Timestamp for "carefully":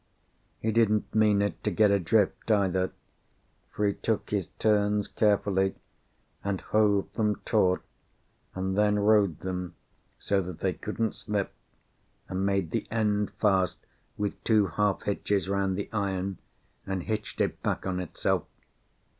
5.07-5.75